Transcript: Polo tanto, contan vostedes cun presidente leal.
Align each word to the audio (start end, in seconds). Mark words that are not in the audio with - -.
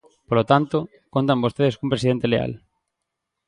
Polo 0.29 0.47
tanto, 0.51 0.77
contan 1.13 1.43
vostedes 1.45 1.75
cun 1.77 1.91
presidente 1.93 2.29
leal. 2.33 2.51